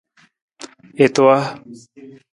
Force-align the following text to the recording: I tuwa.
I 1.03 1.07
tuwa. 1.13 1.37